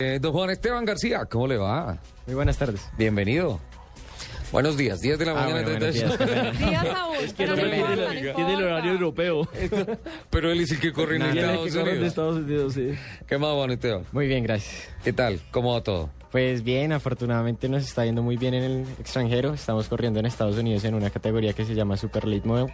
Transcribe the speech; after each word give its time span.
Eh, 0.00 0.20
don 0.22 0.32
Juan 0.32 0.48
Esteban 0.50 0.84
García, 0.84 1.24
¿cómo 1.28 1.48
le 1.48 1.56
va? 1.56 1.98
Muy 2.24 2.36
buenas 2.36 2.56
tardes. 2.56 2.88
Bienvenido. 2.96 3.58
Buenos 4.52 4.76
días, 4.76 5.00
10 5.00 5.18
de 5.18 5.26
la 5.26 5.32
Ah, 5.32 5.34
mañana. 5.34 5.62
bueno, 5.62 5.78
38. 5.80 6.16
buenos 6.24 6.56
días. 6.56 6.58
Días 6.70 6.86
aún, 6.96 7.16
pero 7.36 7.56
no 7.56 7.62
tiene, 7.62 7.76
el, 7.82 7.82
importa. 7.98 8.34
tiene 8.36 8.54
el 8.54 8.62
horario 8.62 8.92
europeo. 8.92 9.48
Pero 10.30 10.52
él 10.52 10.60
es 10.60 10.70
el 10.70 10.78
que 10.78 10.92
corre 10.92 11.16
en 11.16 11.22
Nah, 11.22 11.30
Estados 11.34 11.72
que 11.72 11.78
Unidos. 11.80 12.06
Estados 12.06 12.36
Unidos, 12.36 12.74
sí. 12.74 12.90
¿Qué 13.26 13.38
más, 13.38 13.50
Juan 13.54 13.70
Esteban? 13.72 14.04
Muy 14.12 14.28
bien, 14.28 14.44
gracias. 14.44 14.88
¿Qué 15.02 15.12
tal? 15.12 15.40
¿Cómo 15.50 15.72
va 15.74 15.80
todo? 15.82 16.10
Pues 16.30 16.62
bien, 16.62 16.92
afortunadamente 16.92 17.68
nos 17.68 17.82
está 17.82 18.04
yendo 18.04 18.22
muy 18.22 18.36
bien 18.36 18.54
en 18.54 18.62
el 18.62 18.80
extranjero. 19.00 19.52
Estamos 19.52 19.88
corriendo 19.88 20.20
en 20.20 20.26
Estados 20.26 20.56
Unidos 20.58 20.84
en 20.84 20.94
una 20.94 21.10
categoría 21.10 21.54
que 21.54 21.64
se 21.64 21.74
llama 21.74 21.96
Super 21.96 22.24
Late 22.24 22.46
Model. 22.46 22.68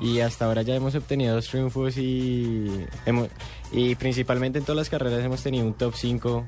Y 0.00 0.20
hasta 0.20 0.44
ahora 0.44 0.62
ya 0.62 0.76
hemos 0.76 0.94
obtenido 0.94 1.34
dos 1.34 1.48
triunfos 1.48 1.96
y, 1.98 2.86
hemos- 3.04 3.28
y 3.72 3.94
principalmente 3.94 4.58
en 4.58 4.64
todas 4.64 4.76
las 4.76 4.90
carreras 4.90 5.24
hemos 5.24 5.42
tenido 5.42 5.66
un 5.66 5.74
top 5.74 5.94
5. 5.96 6.46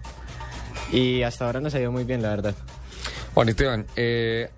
Y 0.93 1.23
hasta 1.23 1.47
ahora 1.47 1.61
nos 1.61 1.75
ha 1.75 1.81
ido 1.81 1.91
muy 1.91 2.05
bien, 2.05 2.23
la 2.23 2.31
verdad. 2.31 2.55
Juan 3.35 3.49
Esteban, 3.49 3.87
eh, 3.97 4.51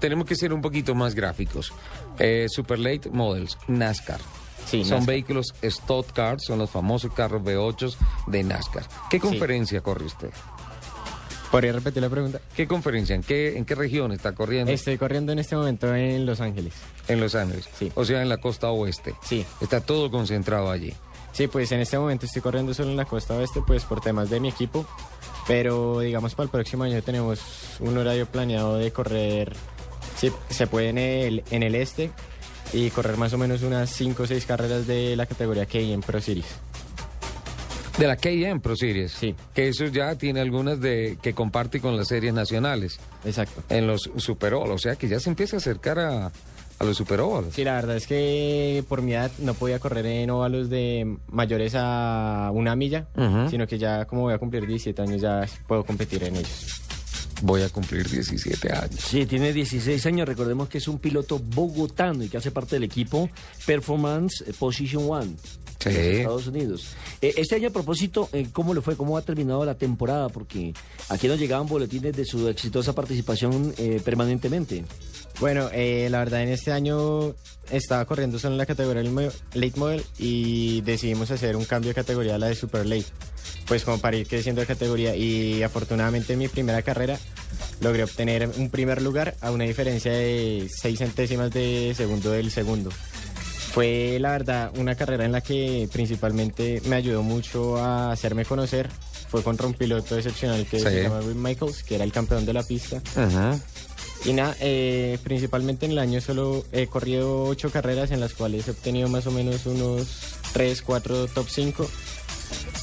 tenemos 0.00 0.26
que 0.26 0.34
ser 0.34 0.52
un 0.52 0.60
poquito 0.60 0.94
más 0.94 1.14
gráficos. 1.14 1.72
Eh, 2.18 2.46
Super 2.48 2.78
Late 2.78 3.10
Models, 3.10 3.56
NASCAR. 3.68 4.20
Sí, 4.66 4.82
son 4.82 4.98
NASCAR. 4.98 5.06
vehículos 5.06 5.54
Stock 5.62 6.12
Cars, 6.12 6.44
son 6.44 6.58
los 6.58 6.68
famosos 6.68 7.12
carros 7.12 7.42
V8 7.42 7.96
de 8.26 8.42
NASCAR. 8.42 8.84
¿Qué 9.08 9.20
conferencia 9.20 9.80
corre 9.80 10.04
usted? 10.04 10.30
¿Podría 11.50 11.72
repetir 11.72 12.02
la 12.02 12.10
pregunta? 12.10 12.40
¿Qué 12.54 12.68
conferencia? 12.68 13.14
¿En 13.14 13.22
qué, 13.22 13.56
en 13.56 13.64
qué 13.64 13.74
región 13.74 14.12
está 14.12 14.34
corriendo? 14.34 14.70
Estoy 14.70 14.98
corriendo 14.98 15.32
en 15.32 15.38
este 15.38 15.56
momento 15.56 15.94
en 15.94 16.26
Los 16.26 16.42
Ángeles. 16.42 16.74
En 17.06 17.20
Los 17.20 17.34
Ángeles. 17.34 17.66
Sí. 17.78 17.90
O 17.94 18.04
sea, 18.04 18.20
en 18.20 18.28
la 18.28 18.36
costa 18.36 18.68
oeste. 18.70 19.14
Sí. 19.24 19.46
Está 19.62 19.80
todo 19.80 20.10
concentrado 20.10 20.70
allí. 20.70 20.92
Sí, 21.38 21.46
pues 21.46 21.70
en 21.70 21.78
este 21.78 21.96
momento 21.96 22.26
estoy 22.26 22.42
corriendo 22.42 22.74
solo 22.74 22.90
en 22.90 22.96
la 22.96 23.04
costa 23.04 23.34
oeste, 23.34 23.62
pues 23.64 23.84
por 23.84 24.00
temas 24.00 24.28
de 24.28 24.40
mi 24.40 24.48
equipo. 24.48 24.84
Pero 25.46 26.00
digamos 26.00 26.34
para 26.34 26.46
el 26.46 26.50
próximo 26.50 26.82
año 26.82 27.00
tenemos 27.00 27.38
un 27.78 27.96
horario 27.96 28.26
planeado 28.26 28.76
de 28.76 28.90
correr, 28.90 29.54
sí, 30.16 30.32
se 30.50 30.66
puede 30.66 30.88
en 30.88 30.98
el, 30.98 31.44
en 31.52 31.62
el 31.62 31.76
este 31.76 32.10
y 32.72 32.90
correr 32.90 33.16
más 33.18 33.32
o 33.34 33.38
menos 33.38 33.62
unas 33.62 33.88
5 33.88 34.20
o 34.20 34.26
6 34.26 34.46
carreras 34.46 34.88
de 34.88 35.14
la 35.14 35.26
categoría 35.26 35.64
K 35.66 35.78
en 35.78 36.00
Pro 36.00 36.20
Series. 36.20 36.56
De 37.98 38.08
la 38.08 38.16
KM 38.16 38.60
Pro 38.60 38.74
Series. 38.74 39.12
Sí. 39.12 39.36
Que 39.54 39.68
eso 39.68 39.86
ya 39.86 40.16
tiene 40.16 40.40
algunas 40.40 40.80
de 40.80 41.18
que 41.22 41.34
comparte 41.34 41.80
con 41.80 41.96
las 41.96 42.08
series 42.08 42.34
nacionales 42.34 42.98
Exacto. 43.24 43.62
en 43.68 43.86
los 43.86 44.10
Super 44.16 44.56
Bowl. 44.56 44.72
O 44.72 44.78
sea 44.78 44.96
que 44.96 45.06
ya 45.06 45.20
se 45.20 45.30
empieza 45.30 45.54
a 45.54 45.58
acercar 45.58 46.00
a, 46.00 46.32
a 46.78 46.84
los 46.84 46.96
Super 46.96 47.20
Bowl. 47.20 47.46
Sí, 47.52 47.64
la 47.64 47.74
verdad 47.74 47.96
es 47.96 48.06
que 48.06 48.84
por 48.88 49.02
mi 49.02 49.12
edad 49.12 49.30
no 49.38 49.54
podía 49.54 49.78
correr 49.78 50.06
en 50.06 50.30
óvalos 50.30 50.70
de 50.70 51.16
mayores 51.28 51.74
a 51.76 52.50
una 52.52 52.76
milla, 52.76 53.08
sino 53.50 53.66
que 53.66 53.78
ya 53.78 54.04
como 54.04 54.22
voy 54.22 54.34
a 54.34 54.38
cumplir 54.38 54.66
17 54.66 55.02
años 55.02 55.20
ya 55.20 55.46
puedo 55.66 55.84
competir 55.84 56.24
en 56.24 56.36
ellos. 56.36 56.82
Voy 57.42 57.62
a 57.62 57.68
cumplir 57.68 58.08
17 58.08 58.72
años. 58.72 59.00
Sí, 59.00 59.24
tiene 59.24 59.52
16 59.52 60.04
años. 60.06 60.26
Recordemos 60.26 60.68
que 60.68 60.78
es 60.78 60.88
un 60.88 60.98
piloto 60.98 61.38
bogotano 61.38 62.24
y 62.24 62.28
que 62.28 62.36
hace 62.36 62.50
parte 62.50 62.76
del 62.76 62.84
equipo 62.84 63.30
Performance 63.64 64.44
Position 64.58 65.04
One 65.08 65.36
Sí. 65.78 65.90
de 65.90 66.18
Estados 66.18 66.46
Unidos. 66.46 66.88
Eh, 67.22 67.34
este 67.36 67.54
año, 67.54 67.68
a 67.68 67.72
propósito, 67.72 68.28
eh, 68.32 68.48
¿cómo 68.52 68.74
le 68.74 68.80
fue? 68.80 68.96
¿Cómo 68.96 69.16
ha 69.16 69.22
terminado 69.22 69.64
la 69.64 69.76
temporada? 69.76 70.28
Porque 70.28 70.74
aquí 71.08 71.28
nos 71.28 71.38
llegaban 71.38 71.66
boletines 71.66 72.16
de 72.16 72.24
su 72.24 72.48
exitosa 72.48 72.94
participación 72.94 73.74
eh, 73.78 74.00
permanentemente. 74.04 74.84
Bueno, 75.40 75.68
eh, 75.72 76.08
la 76.10 76.18
verdad 76.18 76.42
en 76.42 76.48
este 76.48 76.72
año 76.72 77.34
estaba 77.70 78.04
corriendo 78.06 78.40
solo 78.40 78.54
en 78.54 78.58
la 78.58 78.66
categoría 78.66 79.02
Late 79.04 79.72
Model 79.76 80.04
y 80.18 80.80
decidimos 80.80 81.30
hacer 81.30 81.54
un 81.54 81.64
cambio 81.64 81.90
de 81.90 81.94
categoría 81.94 82.34
a 82.34 82.38
la 82.38 82.48
de 82.48 82.56
Super 82.56 82.84
Late, 82.84 83.06
pues 83.68 83.84
como 83.84 83.98
para 83.98 84.16
ir 84.16 84.26
creciendo 84.26 84.60
de 84.60 84.66
categoría 84.66 85.14
y 85.14 85.62
afortunadamente 85.62 86.32
en 86.32 86.40
mi 86.40 86.48
primera 86.48 86.82
carrera 86.82 87.18
logré 87.80 88.02
obtener 88.02 88.48
un 88.48 88.68
primer 88.70 89.00
lugar 89.00 89.36
a 89.40 89.52
una 89.52 89.62
diferencia 89.62 90.10
de 90.10 90.68
6 90.68 90.98
centésimas 90.98 91.52
de 91.52 91.94
segundo 91.96 92.32
del 92.32 92.50
segundo. 92.50 92.90
Fue 93.72 94.18
la 94.20 94.30
verdad 94.32 94.72
una 94.76 94.94
carrera 94.94 95.24
en 95.24 95.32
la 95.32 95.40
que 95.40 95.88
principalmente 95.92 96.80
me 96.86 96.96
ayudó 96.96 97.22
mucho 97.22 97.76
a 97.76 98.10
hacerme 98.12 98.44
conocer. 98.44 98.88
Fue 99.28 99.42
contra 99.42 99.66
un 99.66 99.74
piloto 99.74 100.16
excepcional 100.16 100.66
que 100.66 100.78
Sí. 100.78 100.84
se 100.84 101.02
llama 101.02 101.20
Will 101.20 101.34
Michaels, 101.36 101.82
que 101.84 101.94
era 101.96 102.04
el 102.04 102.12
campeón 102.12 102.46
de 102.46 102.52
la 102.54 102.62
pista. 102.62 103.02
Ajá. 103.14 103.58
Y 104.24 104.32
nada, 104.32 104.56
eh, 104.60 105.18
principalmente 105.22 105.86
en 105.86 105.92
el 105.92 105.98
año 105.98 106.20
solo 106.20 106.64
he 106.72 106.86
corrido 106.88 107.44
ocho 107.44 107.70
carreras 107.70 108.10
en 108.10 108.18
las 108.20 108.32
cuales 108.34 108.66
he 108.66 108.72
obtenido 108.72 109.08
más 109.08 109.26
o 109.26 109.30
menos 109.30 109.64
unos 109.66 110.08
3, 110.54 110.82
4 110.82 111.26
top 111.28 111.46
5 111.48 111.88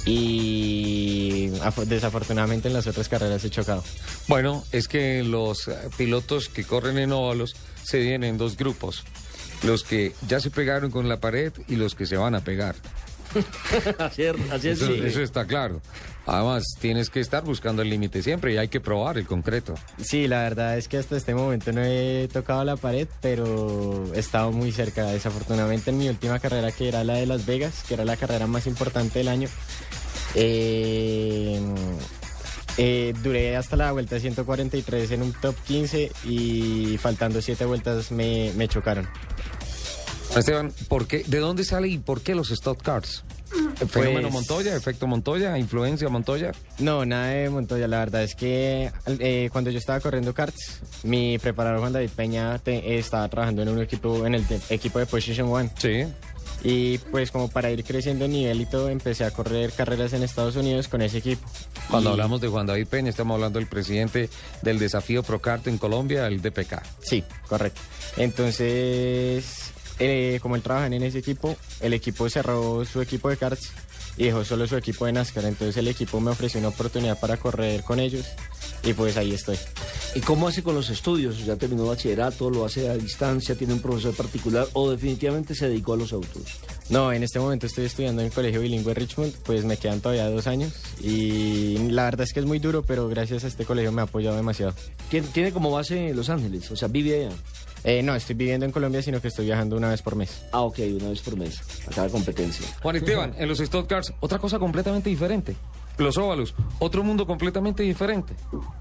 y 0.05 1.49
afo- 1.63 1.83
desafortunadamente 1.85 2.67
en 2.67 2.73
las 2.73 2.87
otras 2.87 3.09
carreras 3.09 3.43
he 3.43 3.49
chocado. 3.49 3.83
Bueno, 4.27 4.63
es 4.71 4.87
que 4.87 5.23
los 5.23 5.67
eh, 5.67 5.75
pilotos 5.97 6.47
que 6.47 6.63
corren 6.63 6.99
en 6.99 7.11
óvalos 7.11 7.55
se 7.83 7.97
dividen 7.97 8.23
en 8.23 8.37
dos 8.37 8.55
grupos. 8.55 9.03
Los 9.63 9.83
que 9.83 10.13
ya 10.27 10.39
se 10.39 10.51
pegaron 10.51 10.91
con 10.91 11.09
la 11.09 11.19
pared 11.19 11.51
y 11.67 11.75
los 11.75 11.95
que 11.95 12.05
se 12.05 12.17
van 12.17 12.35
a 12.35 12.41
pegar. 12.43 12.75
así 13.99 14.23
es, 14.23 14.35
así 14.51 14.69
es, 14.69 14.81
Eso, 14.81 14.87
sí. 14.93 15.01
eso 15.03 15.21
está 15.21 15.45
claro. 15.45 15.81
Además, 16.27 16.63
tienes 16.79 17.09
que 17.09 17.19
estar 17.19 17.43
buscando 17.43 17.81
el 17.81 17.89
límite 17.89 18.23
siempre 18.23 18.53
y 18.53 18.57
hay 18.57 18.67
que 18.67 18.79
probar 18.79 19.17
el 19.17 19.27
concreto. 19.27 19.75
Sí, 20.01 20.27
la 20.27 20.41
verdad 20.43 20.77
es 20.77 20.87
que 20.87 20.97
hasta 20.97 21.17
este 21.17 21.35
momento 21.35 21.71
no 21.71 21.81
he 21.83 22.27
tocado 22.31 22.63
la 22.63 22.77
pared, 22.77 23.07
pero 23.21 24.11
he 24.15 24.19
estado 24.19 24.51
muy 24.51 24.71
cerca. 24.71 25.05
Desafortunadamente 25.05 25.91
en 25.91 25.97
mi 25.97 26.09
última 26.09 26.39
carrera, 26.39 26.71
que 26.71 26.87
era 26.87 27.03
la 27.03 27.15
de 27.15 27.25
Las 27.27 27.45
Vegas, 27.45 27.83
que 27.87 27.93
era 27.93 28.05
la 28.05 28.17
carrera 28.17 28.47
más 28.47 28.65
importante 28.65 29.19
del 29.19 29.27
año, 29.27 29.49
eh, 30.33 31.59
eh, 32.77 33.13
duré 33.23 33.55
hasta 33.55 33.75
la 33.75 33.91
vuelta 33.91 34.19
143 34.19 35.11
en 35.11 35.21
un 35.21 35.33
top 35.33 35.55
15 35.67 36.11
y 36.25 36.97
faltando 37.01 37.41
7 37.41 37.65
vueltas 37.65 38.11
me, 38.11 38.51
me 38.55 38.67
chocaron. 38.67 39.07
Esteban, 40.35 40.73
¿por 40.89 41.07
qué, 41.07 41.23
¿de 41.25 41.39
dónde 41.39 41.63
sale 41.63 41.87
y 41.87 41.97
por 41.97 42.21
qué 42.21 42.35
los 42.35 42.51
stock 42.51 42.81
cars? 42.81 43.23
¿Fenómeno 43.89 44.23
Pues- 44.23 44.33
Montoya? 44.33 44.75
¿Efecto 44.75 45.07
Montoya? 45.07 45.57
¿Influencia 45.57 46.09
Montoya? 46.09 46.51
No, 46.79 47.05
nada 47.05 47.27
de 47.27 47.49
Montoya. 47.49 47.87
La 47.87 47.99
verdad 47.99 48.23
es 48.23 48.35
que 48.35 48.91
eh, 49.07 49.49
cuando 49.53 49.69
yo 49.69 49.77
estaba 49.77 49.99
corriendo 50.01 50.33
karts, 50.33 50.81
mi 51.03 51.37
preparador 51.37 51.79
Juan 51.79 51.93
David 51.93 52.09
Peña 52.15 52.57
te- 52.59 52.97
estaba 52.97 53.29
trabajando 53.29 53.61
en 53.61 53.69
un 53.69 53.81
equipo, 53.81 54.25
en 54.25 54.35
el 54.35 54.45
equipo 54.69 54.99
de 54.99 55.05
Position 55.05 55.47
One. 55.49 55.69
Sí. 55.77 56.03
Y 56.63 56.97
pues 56.97 57.29
como 57.31 57.47
para 57.49 57.69
ir 57.69 57.83
creciendo 57.83 58.25
en 58.25 58.31
nivel 58.31 58.61
y 58.61 58.65
todo, 58.65 58.89
empecé 58.89 59.23
a 59.23 59.31
correr 59.31 59.71
carreras 59.71 60.13
en 60.13 60.23
Estados 60.23 60.55
Unidos 60.55 60.87
con 60.87 61.01
ese 61.03 61.19
equipo. 61.19 61.47
Cuando 61.91 62.09
Y- 62.09 62.13
hablamos 62.13 62.41
de 62.41 62.47
Juan 62.47 62.65
David 62.65 62.87
Peña, 62.87 63.09
estamos 63.09 63.35
hablando 63.35 63.59
del 63.59 63.67
presidente 63.67 64.29
del 64.63 64.79
desafío 64.79 65.21
Procart 65.21 65.67
en 65.67 65.77
Colombia, 65.77 66.25
el 66.27 66.41
DPK. 66.41 66.81
Sí, 67.01 67.23
correcto. 67.47 67.81
Entonces, 68.17 69.45
eh, 69.99 70.39
como 70.41 70.55
él 70.55 70.61
trabaja 70.61 70.87
en 70.87 70.93
ese 71.03 71.19
equipo, 71.19 71.55
el 71.81 71.93
equipo 71.93 72.29
cerró 72.29 72.83
su 72.85 73.01
equipo 73.01 73.29
de 73.29 73.37
karts 73.37 73.71
y 74.17 74.25
dejó 74.25 74.43
solo 74.45 74.65
su 74.67 74.75
equipo 74.77 75.05
de 75.05 75.11
NASCAR. 75.13 75.45
Entonces 75.45 75.77
el 75.77 75.87
equipo 75.87 76.19
me 76.19 76.31
ofreció 76.31 76.59
una 76.59 76.69
oportunidad 76.69 77.19
para 77.19 77.37
correr 77.37 77.83
con 77.83 77.99
ellos 77.99 78.25
y 78.83 78.93
pues 78.93 79.17
ahí 79.17 79.33
estoy. 79.33 79.57
¿Y 80.15 80.21
cómo 80.21 80.47
hace 80.47 80.63
con 80.63 80.75
los 80.75 80.89
estudios? 80.89 81.45
¿Ya 81.45 81.57
terminó 81.57 81.87
bachillerato? 81.87 82.49
¿Lo 82.49 82.63
hace 82.63 82.87
a 82.87 82.95
distancia? 82.95 83.53
¿Tiene 83.55 83.73
un 83.73 83.81
profesor 83.81 84.15
particular? 84.15 84.65
¿O 84.71 84.89
definitivamente 84.89 85.53
se 85.53 85.67
dedicó 85.67 85.91
a 85.91 85.97
los 85.97 86.13
autos? 86.13 86.41
No, 86.89 87.11
en 87.11 87.21
este 87.21 87.37
momento 87.37 87.65
estoy 87.65 87.83
estudiando 87.83 88.21
en 88.21 88.27
el 88.27 88.33
Colegio 88.33 88.61
Bilingüe 88.61 88.93
Richmond, 88.93 89.33
pues 89.43 89.65
me 89.65 89.75
quedan 89.75 89.99
todavía 89.99 90.29
dos 90.29 90.47
años 90.47 90.71
y 91.01 91.89
la 91.89 92.05
verdad 92.05 92.21
es 92.21 92.31
que 92.31 92.39
es 92.39 92.45
muy 92.45 92.59
duro, 92.59 92.83
pero 92.83 93.09
gracias 93.09 93.43
a 93.43 93.47
este 93.47 93.65
colegio 93.65 93.91
me 93.91 94.01
ha 94.01 94.05
apoyado 94.05 94.37
demasiado. 94.37 94.73
Tiene, 95.09 95.27
tiene 95.27 95.51
como 95.51 95.69
base 95.69 96.13
Los 96.13 96.29
Ángeles, 96.29 96.71
o 96.71 96.77
sea, 96.77 96.87
vive 96.87 97.25
allá. 97.25 97.35
Eh, 97.83 98.01
no, 98.01 98.15
estoy 98.15 98.35
viviendo 98.35 98.65
en 98.65 98.71
Colombia, 98.71 99.01
sino 99.01 99.19
que 99.19 99.27
estoy 99.27 99.45
viajando 99.45 99.75
una 99.75 99.89
vez 99.89 100.01
por 100.01 100.15
mes. 100.15 100.45
Ah, 100.53 100.61
ok, 100.61 100.79
una 100.97 101.09
vez 101.09 101.19
por 101.19 101.35
mes, 101.35 101.59
a 101.87 101.93
cada 101.93 102.07
competencia. 102.07 102.65
Juan 102.81 102.95
Esteban, 102.95 103.35
en 103.37 103.49
los 103.49 103.59
stock 103.59 103.85
cars, 103.85 104.13
otra 104.21 104.39
cosa 104.39 104.59
completamente 104.59 105.09
diferente. 105.09 105.57
Los 105.97 106.17
óvalos, 106.17 106.55
otro 106.79 107.03
mundo 107.03 107.25
completamente 107.25 107.83
diferente. 107.83 108.35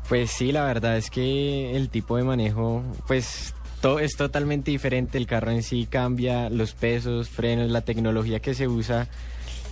Pues 0.08 0.30
sí, 0.30 0.50
la 0.50 0.64
verdad 0.64 0.96
es 0.96 1.10
que 1.10 1.76
el 1.76 1.88
tipo 1.88 2.16
de 2.16 2.24
manejo, 2.24 2.82
pues 3.06 3.54
todo 3.80 4.00
es 4.00 4.16
totalmente 4.16 4.70
diferente. 4.70 5.18
El 5.18 5.26
carro 5.26 5.50
en 5.50 5.62
sí 5.62 5.86
cambia, 5.86 6.50
los 6.50 6.72
pesos, 6.72 7.28
frenos, 7.28 7.70
la 7.70 7.82
tecnología 7.82 8.40
que 8.40 8.54
se 8.54 8.66
usa, 8.66 9.08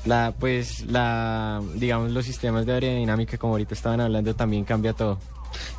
la, 0.05 0.35
pues 0.39 0.85
la, 0.87 1.63
digamos, 1.75 2.11
los 2.11 2.25
sistemas 2.25 2.67
de 2.67 2.73
aerodinámica, 2.73 3.39
como 3.39 3.55
ahorita 3.55 3.75
estaban 3.75 4.01
hablando, 4.01 4.35
también 4.35 4.65
cambia 4.65 4.93
todo. 4.93 5.19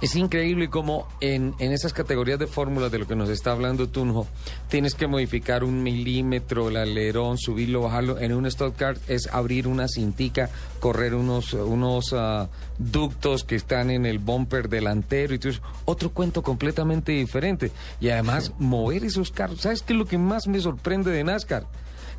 Es 0.02 0.16
increíble 0.16 0.70
cómo 0.70 1.08
en, 1.20 1.56
en 1.60 1.72
esas 1.72 1.94
categorías 1.94 2.40
de 2.40 2.48
fórmulas 2.48 2.92
de 2.92 3.00
lo 3.00 3.08
que 3.08 3.16
nos 3.16 3.30
está 3.30 3.52
hablando 3.52 3.90
Tunjo, 3.90 4.28
tienes 4.70 4.96
que 4.96 5.08
modificar 5.08 5.64
un 5.64 5.84
milímetro 5.84 6.70
el 6.70 6.78
alerón, 6.78 7.38
subirlo, 7.38 7.82
bajarlo. 7.82 8.20
En 8.20 8.34
un 8.34 8.46
stock 8.46 8.76
car 8.76 8.98
es 9.08 9.28
abrir 9.28 9.68
una 9.68 9.88
cintica, 9.88 10.50
correr 10.80 11.16
unos, 11.16 11.54
unos 11.54 12.14
ah, 12.14 12.50
ductos 12.78 13.44
que 13.44 13.56
están 13.56 13.90
en 13.90 14.06
el 14.06 14.20
bumper 14.20 14.70
delantero 14.70 15.34
y 15.34 15.40
todo 15.40 15.52
eso. 15.52 15.62
Otro 15.86 16.12
cuento 16.12 16.44
completamente 16.44 17.12
diferente. 17.14 17.72
Y 18.00 18.10
además, 18.10 18.52
mover 18.60 19.04
esos 19.06 19.32
carros. 19.32 19.62
¿Sabes 19.62 19.82
qué 19.82 19.94
es 19.94 20.00
lo 20.00 20.06
que 20.06 20.18
más 20.18 20.48
me 20.48 20.60
sorprende 20.60 21.12
de 21.12 21.24
NASCAR? 21.24 21.66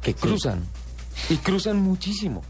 Que 0.03 0.15
cruzan. 0.15 0.65
Y 1.31 1.37
cruzan 1.37 1.81
muchísimo. 1.81 2.43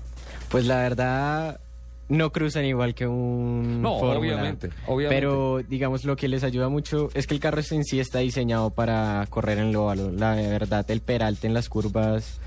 Pues 0.48 0.66
la 0.66 0.76
verdad, 0.76 1.60
no 2.08 2.30
cruzan 2.30 2.64
igual 2.64 2.94
que 2.94 3.06
un 3.06 3.80
No, 3.82 3.98
Fórmula. 3.98 4.18
obviamente, 4.18 4.70
obviamente. 4.86 5.20
Pero 5.20 5.60
digamos 5.68 6.04
lo 6.04 6.16
que 6.16 6.28
les 6.28 6.44
ayuda 6.44 6.68
mucho 6.68 7.08
es 7.14 7.26
que 7.26 7.34
el 7.34 7.40
carro 7.40 7.60
en 7.70 7.84
sí 7.84 8.00
está 8.00 8.18
diseñado 8.20 8.70
para 8.70 9.26
correr 9.30 9.58
en 9.58 9.72
lo 9.72 9.84
óvalo. 9.84 10.10
La 10.10 10.34
verdad, 10.34 10.88
el 10.90 11.00
peralte 11.00 11.46
en 11.46 11.54
las 11.54 11.68
curvas, 11.68 12.38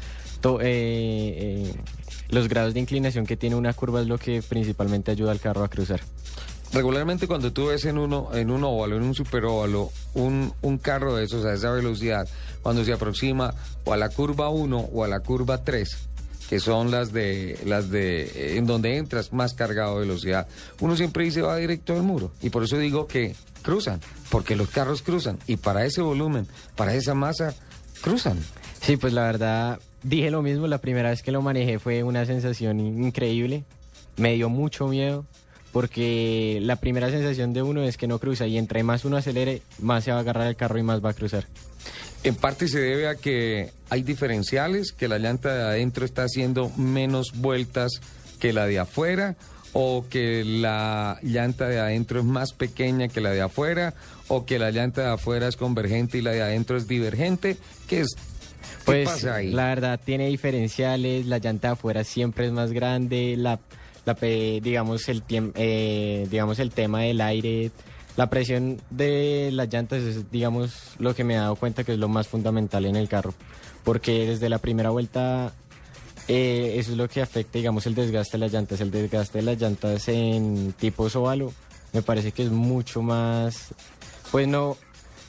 to- 0.42 0.60
eh, 0.62 0.66
eh, 0.68 1.74
los 2.30 2.48
grados 2.50 2.74
de 2.74 2.82
inclinación 2.82 3.26
que 3.26 3.38
tiene 3.38 3.56
una 3.56 3.74
curva 3.74 4.02
es 4.02 4.08
lo 4.08 4.18
que 4.18 4.42
principalmente 4.42 5.12
ayuda 5.12 5.32
al 5.32 5.40
carro 5.40 5.64
a 5.64 5.70
cruzar. 5.70 6.02
Regularmente 6.74 7.28
cuando 7.28 7.54
tú 7.54 7.68
ves 7.68 7.86
en 7.86 7.98
uno, 7.98 8.30
en 8.34 8.52
un 8.52 8.62
óvalo, 8.66 8.98
en 8.98 9.04
un 9.04 9.16
superóvalo, 9.16 9.90
un, 10.16 10.52
un 10.62 10.78
carro 10.78 11.16
de 11.16 11.24
esos 11.24 11.46
a 11.46 11.54
esa 11.54 11.72
velocidad, 11.72 12.28
cuando 12.62 12.84
se 12.84 12.92
aproxima 12.92 13.54
o 13.86 13.94
a 13.94 13.98
la 13.98 14.10
curva 14.10 14.50
1 14.50 14.78
o 14.78 15.04
a 15.06 15.08
la 15.08 15.22
curva 15.22 15.64
3, 15.64 16.10
que 16.50 16.60
son 16.60 16.92
las 16.92 17.12
de 17.12 17.60
las 17.66 17.90
de 17.90 18.24
eh, 18.24 18.58
en 18.58 18.66
donde 18.66 18.98
entras 18.98 19.34
más 19.34 19.54
cargado 19.54 19.96
de 19.96 20.02
velocidad, 20.08 20.48
uno 20.80 20.96
siempre 20.96 21.26
dice 21.26 21.42
va 21.42 21.58
directo 21.58 21.94
al 21.94 22.04
muro. 22.04 22.32
Y 22.42 22.50
por 22.50 22.64
eso 22.64 22.78
digo 22.78 23.06
que 23.08 23.36
cruzan, 23.64 24.00
porque 24.30 24.56
los 24.56 24.70
carros 24.70 25.02
cruzan. 25.02 25.40
Y 25.48 25.58
para 25.58 25.86
ese 25.86 26.02
volumen, 26.02 26.48
para 26.76 26.94
esa 26.94 27.14
masa, 27.14 27.54
cruzan. 28.02 28.40
Sí, 28.82 28.96
pues 28.96 29.12
la 29.14 29.24
verdad, 29.24 29.80
dije 30.04 30.32
lo 30.32 30.42
mismo, 30.42 30.68
la 30.68 30.78
primera 30.78 31.10
vez 31.10 31.22
que 31.22 31.32
lo 31.32 31.42
manejé 31.42 31.80
fue 31.80 32.04
una 32.04 32.26
sensación 32.26 32.80
in- 32.80 33.04
increíble, 33.04 33.66
me 34.16 34.34
dio 34.36 34.48
mucho 34.50 34.88
miedo, 34.88 35.26
porque 35.74 36.60
la 36.62 36.78
primera 36.78 37.10
sensación 37.10 37.54
de 37.54 37.62
uno 37.62 37.84
es 37.84 37.98
que 37.98 38.08
no 38.08 38.20
cruza 38.20 38.48
y 38.48 38.58
entre 38.58 38.84
más 38.84 39.04
uno 39.06 39.18
acelere, 39.18 39.62
más 39.80 40.06
se 40.06 40.12
va 40.12 40.18
a 40.18 40.22
agarrar 40.22 40.48
el 40.48 40.56
carro 40.56 40.78
y 40.80 40.84
más 40.84 41.04
va 41.04 41.10
a 41.10 41.14
cruzar. 41.14 41.46
En 42.28 42.36
parte 42.36 42.68
se 42.68 42.82
debe 42.82 43.08
a 43.08 43.16
que 43.16 43.72
hay 43.90 44.04
diferenciales, 44.04 44.92
que 44.92 45.08
la 45.08 45.18
llanta 45.18 45.56
de 45.56 45.64
adentro 45.64 46.04
está 46.04 46.24
haciendo 46.24 46.70
menos 46.76 47.32
vueltas 47.36 48.02
que 48.42 48.52
la 48.52 48.66
de 48.66 48.80
afuera, 48.80 49.38
o 49.72 50.06
que 50.10 50.44
la 50.44 51.20
llanta 51.24 51.70
de 51.70 51.80
adentro 51.80 52.20
es 52.20 52.26
más 52.26 52.52
pequeña 52.52 53.08
que 53.08 53.22
la 53.22 53.32
de 53.32 53.40
afuera, 53.40 53.94
o 54.28 54.46
que 54.46 54.60
la 54.60 54.72
llanta 54.72 55.04
de 55.04 55.14
afuera 55.14 55.48
es 55.48 55.56
convergente 55.56 56.18
y 56.18 56.22
la 56.22 56.32
de 56.32 56.42
adentro 56.42 56.76
es 56.76 56.90
divergente. 56.90 57.56
¿Qué 57.88 58.02
es? 58.02 58.10
¿Qué 58.16 58.22
Pues 58.84 59.08
pasa 59.08 59.36
ahí? 59.36 59.54
la 59.54 59.68
verdad 59.68 59.98
tiene 60.04 60.28
diferenciales, 60.28 61.28
la 61.28 61.38
llanta 61.38 61.70
de 61.70 61.74
afuera 61.76 62.04
siempre 62.04 62.48
es 62.48 62.52
más 62.52 62.74
grande, 62.74 63.36
la, 63.38 63.58
la 64.04 64.16
digamos 64.16 65.08
el 65.08 65.24
eh, 65.30 66.28
digamos 66.30 66.60
el 66.60 66.72
tema 66.72 67.04
del 67.04 67.22
aire, 67.22 67.72
la 68.18 68.30
presión 68.30 68.82
de 68.90 69.52
las 69.54 69.72
llantas 69.72 70.02
es 70.02 70.30
digamos 70.32 70.96
lo 71.00 71.16
que 71.16 71.24
me 71.24 71.36
he 71.36 71.38
dado 71.38 71.56
cuenta 71.56 71.84
que 71.84 71.94
es 71.94 72.00
lo 72.00 72.10
más 72.10 72.28
fundamental 72.28 72.86
en 72.86 72.98
el 72.98 73.08
carro, 73.08 73.34
porque 73.86 74.28
desde 74.28 74.50
la 74.50 74.58
primera 74.58 74.90
vuelta 74.90 75.54
eh, 76.28 76.74
eso 76.78 76.92
es 76.92 76.98
lo 76.98 77.08
que 77.08 77.22
afecta 77.22 77.60
digamos 77.60 77.86
el 77.86 77.96
desgaste 77.96 78.38
de 78.38 78.40
las 78.40 78.52
llantas, 78.52 78.82
el 78.82 78.92
desgaste 78.92 79.38
de 79.38 79.44
las 79.44 79.62
llantas 79.62 80.10
en 80.10 80.74
tipo 80.74 81.08
óvalo 81.14 81.54
me 81.94 82.02
parece 82.02 82.32
que 82.32 82.44
es 82.44 82.52
mucho 82.52 83.02
más 83.02 83.74
pues 84.32 84.48
no 84.48 84.76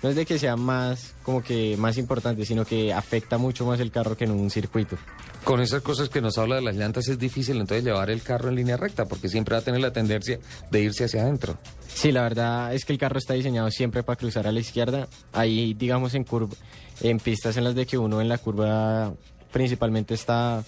no 0.02 0.08
es 0.10 0.16
de 0.16 0.26
que 0.26 0.38
sea 0.38 0.56
más 0.56 1.14
como 1.22 1.42
que 1.42 1.76
más 1.76 1.98
importante, 1.98 2.44
sino 2.44 2.64
que 2.64 2.92
afecta 2.92 3.38
mucho 3.38 3.66
más 3.66 3.80
el 3.80 3.90
carro 3.90 4.16
que 4.16 4.24
en 4.24 4.30
un 4.30 4.50
circuito. 4.50 4.96
Con 5.44 5.60
esas 5.60 5.82
cosas 5.82 6.08
que 6.08 6.20
nos 6.20 6.38
habla 6.38 6.56
de 6.56 6.62
las 6.62 6.76
llantas 6.76 7.08
es 7.08 7.18
difícil 7.18 7.60
entonces 7.60 7.84
llevar 7.84 8.10
el 8.10 8.22
carro 8.22 8.48
en 8.48 8.56
línea 8.56 8.76
recta, 8.76 9.06
porque 9.06 9.28
siempre 9.28 9.54
va 9.54 9.60
a 9.60 9.64
tener 9.64 9.80
la 9.80 9.92
tendencia 9.92 10.38
de 10.70 10.80
irse 10.80 11.04
hacia 11.04 11.22
adentro. 11.22 11.58
Sí, 11.92 12.12
la 12.12 12.22
verdad 12.22 12.74
es 12.74 12.84
que 12.84 12.92
el 12.92 12.98
carro 12.98 13.18
está 13.18 13.34
diseñado 13.34 13.70
siempre 13.70 14.02
para 14.02 14.16
cruzar 14.16 14.46
a 14.46 14.52
la 14.52 14.60
izquierda. 14.60 15.08
Ahí, 15.32 15.74
digamos, 15.74 16.14
en 16.14 16.24
curva, 16.24 16.54
en 17.00 17.18
pistas 17.18 17.56
en 17.56 17.64
las 17.64 17.74
de 17.74 17.86
que 17.86 17.98
uno 17.98 18.20
en 18.20 18.28
la 18.28 18.38
curva 18.38 19.12
principalmente 19.52 20.14
está 20.14 20.62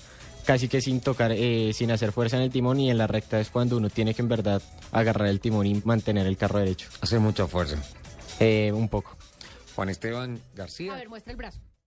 casi 0.45 0.69
que 0.69 0.81
sin 0.81 1.01
tocar, 1.01 1.33
eh, 1.33 1.73
sin 1.75 1.91
hacer 1.91 2.13
fuerza 2.13 2.37
en 2.37 2.43
el 2.43 2.51
timón 2.51 2.81
y 2.81 2.91
en 2.91 2.99
la 2.99 3.07
recta 3.07 3.39
es 3.39 3.51
cuando 3.51 3.77
uno 3.77 3.91
tiene 3.91 4.15
que 4.15 4.23
en 4.23 4.29
verdad 4.29 4.63
agarrar 4.91 5.29
el 5.29 5.41
timón 5.41 5.67
y 5.67 5.81
mantener 5.85 6.27
el 6.27 6.37
carro 6.37 6.59
derecho. 6.59 6.89
Hace 7.01 7.19
mucha 7.19 7.47
fuerza. 7.47 7.77
Eh, 8.41 8.73
un 8.73 8.89
poco. 8.89 9.20
Juan 9.81 9.89
Esteban 9.89 10.43
García. 10.55 10.93
A 10.93 10.97
ver, 10.97 11.09
muestra 11.09 11.31
el 11.31 11.39
brazo. 11.39 11.63